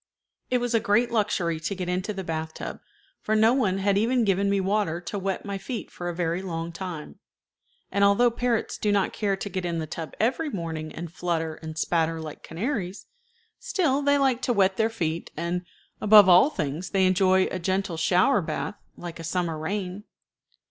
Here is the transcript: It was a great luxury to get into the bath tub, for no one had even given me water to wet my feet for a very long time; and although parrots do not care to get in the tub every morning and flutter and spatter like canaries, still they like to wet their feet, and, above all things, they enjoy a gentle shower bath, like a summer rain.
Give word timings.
It 0.49 0.57
was 0.57 0.73
a 0.73 0.79
great 0.79 1.11
luxury 1.11 1.59
to 1.59 1.75
get 1.75 1.87
into 1.87 2.11
the 2.11 2.23
bath 2.23 2.55
tub, 2.55 2.79
for 3.19 3.35
no 3.35 3.53
one 3.53 3.77
had 3.77 3.99
even 3.99 4.25
given 4.25 4.49
me 4.49 4.59
water 4.59 4.99
to 5.01 5.19
wet 5.19 5.45
my 5.45 5.59
feet 5.59 5.91
for 5.91 6.09
a 6.09 6.15
very 6.15 6.41
long 6.41 6.71
time; 6.71 7.19
and 7.91 8.03
although 8.03 8.31
parrots 8.31 8.79
do 8.79 8.91
not 8.91 9.13
care 9.13 9.35
to 9.35 9.47
get 9.47 9.63
in 9.63 9.77
the 9.77 9.85
tub 9.85 10.15
every 10.19 10.49
morning 10.49 10.91
and 10.91 11.13
flutter 11.13 11.53
and 11.61 11.77
spatter 11.77 12.19
like 12.19 12.41
canaries, 12.41 13.05
still 13.59 14.01
they 14.01 14.17
like 14.17 14.41
to 14.41 14.53
wet 14.53 14.75
their 14.75 14.89
feet, 14.89 15.29
and, 15.37 15.67
above 16.01 16.27
all 16.27 16.49
things, 16.49 16.89
they 16.89 17.05
enjoy 17.05 17.45
a 17.51 17.59
gentle 17.59 17.95
shower 17.95 18.41
bath, 18.41 18.81
like 18.97 19.19
a 19.19 19.23
summer 19.23 19.55
rain. 19.55 20.05